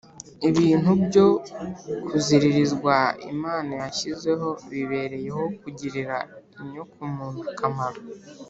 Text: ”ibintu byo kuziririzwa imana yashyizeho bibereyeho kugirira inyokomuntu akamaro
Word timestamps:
”ibintu 0.49 0.91
byo 1.05 1.27
kuziririzwa 2.07 2.95
imana 3.33 3.71
yashyizeho 3.81 4.47
bibereyeho 4.69 5.43
kugirira 5.61 6.15
inyokomuntu 6.61 7.41
akamaro 7.51 8.01